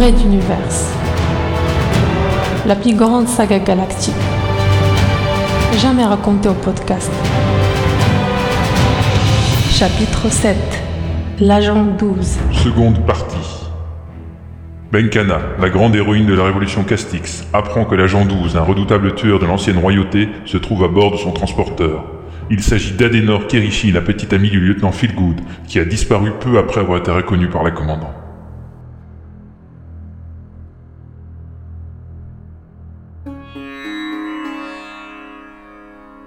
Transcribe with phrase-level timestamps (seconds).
[0.00, 0.94] Red Universe.
[2.66, 4.14] La plus grande saga galactique.
[5.76, 7.10] Jamais racontée au podcast.
[9.72, 10.56] Chapitre 7.
[11.40, 12.38] L'agent 12.
[12.52, 13.66] Seconde partie.
[14.92, 19.40] Benkana, la grande héroïne de la révolution Castix, apprend que l'agent 12, un redoutable tueur
[19.40, 22.04] de l'ancienne royauté, se trouve à bord de son transporteur.
[22.50, 26.82] Il s'agit d'Adenor Kerishi, la petite amie du lieutenant Philgood, qui a disparu peu après
[26.82, 28.27] avoir été reconnue par la commandant.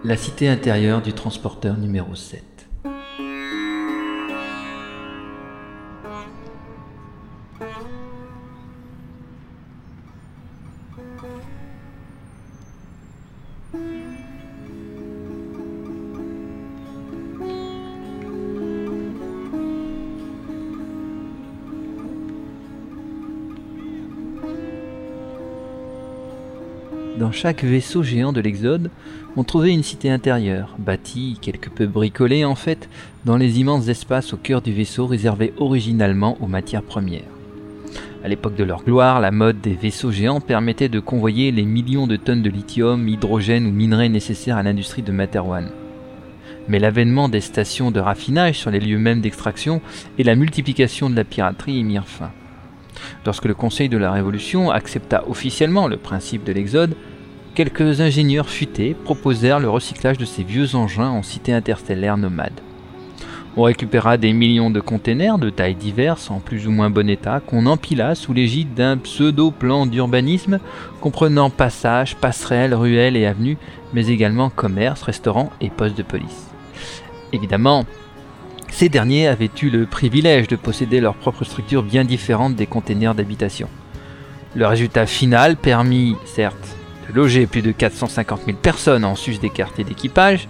[0.03, 2.43] La cité intérieure du transporteur numéro 7.
[27.21, 28.89] Dans chaque vaisseau géant de l'Exode,
[29.37, 32.89] on trouvait une cité intérieure, bâtie, quelque peu bricolée en fait,
[33.25, 37.29] dans les immenses espaces au cœur du vaisseau réservés originalement aux matières premières.
[38.23, 42.07] À l'époque de leur gloire, la mode des vaisseaux géants permettait de convoyer les millions
[42.07, 45.69] de tonnes de lithium, hydrogène ou minerais nécessaires à l'industrie de Materwan.
[46.69, 49.79] Mais l'avènement des stations de raffinage sur les lieux mêmes d'extraction
[50.17, 52.31] et la multiplication de la piraterie y mirent fin.
[53.27, 56.95] Lorsque le Conseil de la Révolution accepta officiellement le principe de l'Exode,
[57.53, 62.59] quelques ingénieurs futés proposèrent le recyclage de ces vieux engins en cités interstellaires nomades.
[63.57, 67.41] On récupéra des millions de containers de tailles diverses en plus ou moins bon état
[67.41, 70.59] qu'on empila sous l'égide d'un pseudo-plan d'urbanisme
[71.01, 73.57] comprenant passages, passerelles, ruelles et avenues,
[73.93, 76.47] mais également commerces, restaurants et postes de police.
[77.33, 77.85] Évidemment,
[78.69, 83.15] ces derniers avaient eu le privilège de posséder leur propre structure bien différente des containers
[83.15, 83.67] d'habitation.
[84.55, 86.77] Le résultat final permit, certes,
[87.13, 90.47] loger plus de 450 000 personnes en sus des quartiers d'équipage,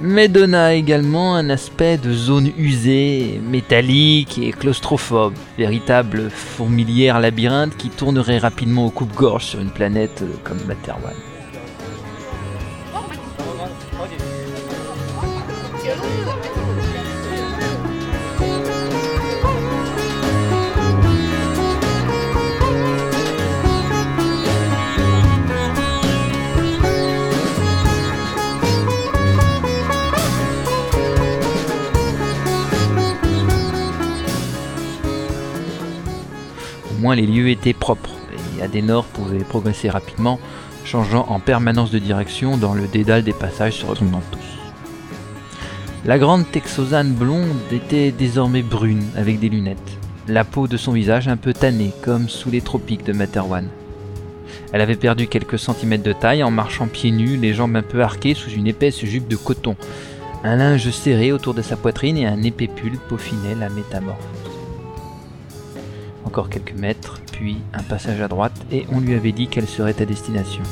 [0.00, 7.90] mais donna également un aspect de zone usée, métallique et claustrophobe, véritable fourmilière labyrinthe qui
[7.90, 11.14] tournerait rapidement au coupe-gorge sur une planète comme Materwan.
[11.14, 11.33] Au
[37.04, 38.14] moins les lieux étaient propres
[38.58, 40.40] et Adenor pouvait progresser rapidement,
[40.86, 44.38] changeant en permanence de direction dans le dédale des passages se retournant tous.
[46.06, 49.98] La grande Texosane blonde était désormais brune avec des lunettes,
[50.28, 53.68] la peau de son visage un peu tannée comme sous les tropiques de Materwan.
[54.72, 58.02] Elle avait perdu quelques centimètres de taille en marchant pieds nus, les jambes un peu
[58.02, 59.76] arquées sous une épaisse jupe de coton.
[60.42, 64.43] Un linge serré autour de sa poitrine et un épais pull peaufinaient la métamorphose.
[66.34, 70.02] Encore quelques mètres, puis un passage à droite, et on lui avait dit quelle serait
[70.02, 70.64] à destination.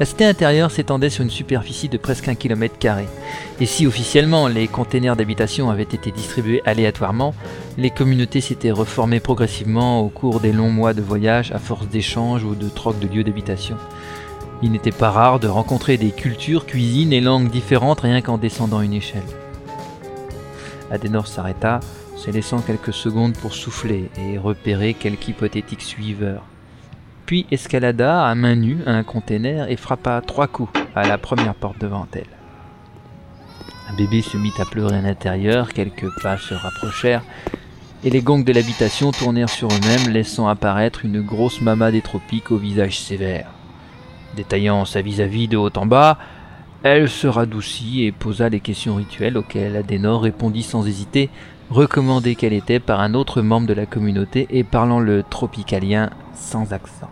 [0.00, 3.06] La cité intérieure s'étendait sur une superficie de presque un kilomètre carré.
[3.60, 7.34] Et si officiellement les containers d'habitation avaient été distribués aléatoirement,
[7.76, 12.44] les communautés s'étaient reformées progressivement au cours des longs mois de voyage à force d'échanges
[12.44, 13.76] ou de troc de lieux d'habitation.
[14.62, 18.80] Il n'était pas rare de rencontrer des cultures, cuisines et langues différentes rien qu'en descendant
[18.80, 19.20] une échelle.
[20.90, 21.80] Adenor s'arrêta,
[22.16, 26.42] se laissant quelques secondes pour souffler et repérer quelque hypothétique suiveur
[27.30, 31.80] puis escalada à main nue un container et frappa trois coups à la première porte
[31.80, 32.24] devant elle.
[33.88, 37.22] Un bébé se mit à pleurer à l'intérieur, quelques pas se rapprochèrent,
[38.02, 42.50] et les gongs de l'habitation tournèrent sur eux-mêmes, laissant apparaître une grosse mama des tropiques
[42.50, 43.46] au visage sévère.
[44.34, 46.18] Détaillant sa vis-à-vis de haut en bas,
[46.82, 51.30] elle se radoucit et posa les questions rituelles auxquelles Adenor répondit sans hésiter,
[51.70, 56.72] recommandée qu'elle était par un autre membre de la communauté et parlant le tropicalien sans
[56.72, 57.08] accent.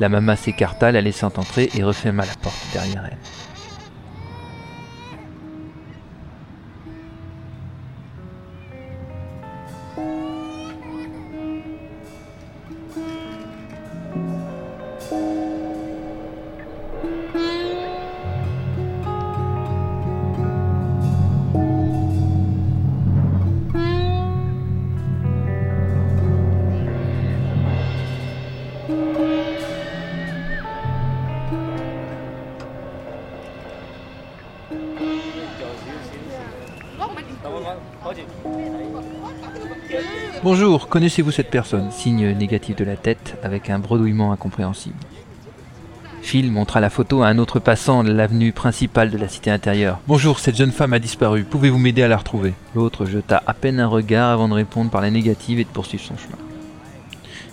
[0.00, 3.18] La mama s'écarta, la laissant entrer et referma la porte derrière elle.
[40.42, 41.90] Bonjour, connaissez-vous cette personne?
[41.90, 44.96] Signe négatif de la tête avec un bredouillement incompréhensible.
[46.22, 49.98] Phil montra la photo à un autre passant de l'avenue principale de la cité intérieure.
[50.06, 51.44] Bonjour, cette jeune femme a disparu.
[51.44, 52.54] Pouvez-vous m'aider à la retrouver?
[52.74, 56.04] L'autre jeta à peine un regard avant de répondre par la négative et de poursuivre
[56.04, 56.38] son chemin.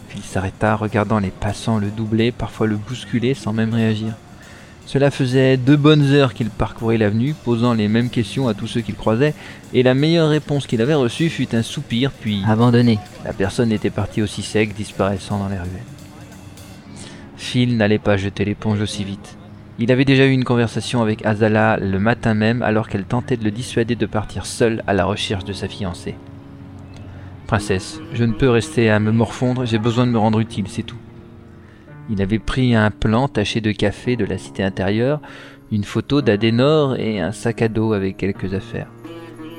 [0.07, 4.13] Phil s'arrêta, regardant les passants le doubler, parfois le bousculer sans même réagir.
[4.91, 8.81] Cela faisait deux bonnes heures qu'il parcourait l'avenue, posant les mêmes questions à tous ceux
[8.81, 9.35] qu'il croisait,
[9.71, 12.97] et la meilleure réponse qu'il avait reçue fut un soupir, puis abandonné.
[13.23, 15.83] La personne était partie aussi sec, disparaissant dans les ruelles.
[17.37, 19.37] Phil n'allait pas jeter l'éponge aussi vite.
[19.77, 23.43] Il avait déjà eu une conversation avec Azala le matin même alors qu'elle tentait de
[23.43, 26.15] le dissuader de partir seul à la recherche de sa fiancée.
[27.45, 30.81] Princesse, je ne peux rester à me morfondre, j'ai besoin de me rendre utile, c'est
[30.81, 30.97] tout.
[32.09, 35.21] Il avait pris un plan taché de café de la cité intérieure,
[35.71, 38.87] une photo d'Adenor et un sac à dos avec quelques affaires.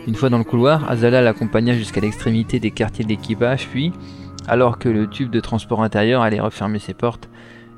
[0.06, 3.92] Une fois dans le couloir, Azala l'accompagna jusqu'à l'extrémité des quartiers d'équipage, puis,
[4.48, 7.28] alors que le tube de transport intérieur allait refermer ses portes,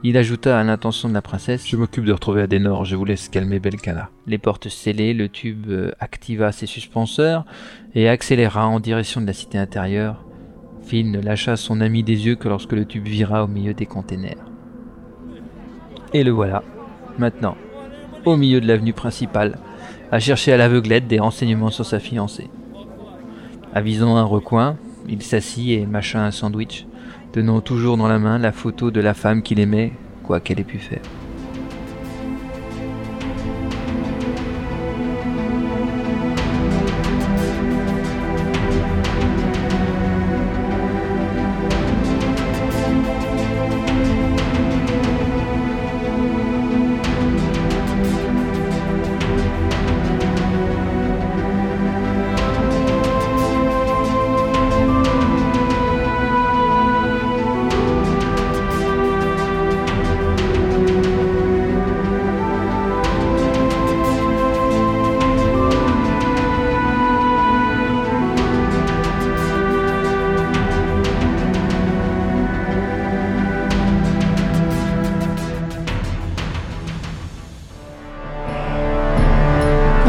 [0.04, 3.28] il ajouta à l'intention de la princesse Je m'occupe de retrouver Adenor, je vous laisse
[3.28, 4.10] calmer Belkana.
[4.26, 5.70] Les portes scellées, le tube
[6.00, 7.44] activa ses suspenseurs
[7.94, 10.24] et accéléra en direction de la cité intérieure.
[10.82, 13.86] Phil ne lâcha son ami des yeux que lorsque le tube vira au milieu des
[13.86, 14.51] containers.
[16.14, 16.62] Et le voilà,
[17.18, 17.56] maintenant,
[18.26, 19.58] au milieu de l'avenue principale,
[20.10, 22.50] à chercher à l'aveuglette des renseignements sur sa fiancée.
[23.74, 24.76] Avisant un recoin,
[25.08, 26.86] il s'assit et mâcha un sandwich,
[27.32, 29.92] tenant toujours dans la main la photo de la femme qu'il aimait,
[30.22, 31.00] quoi qu'elle ait pu faire.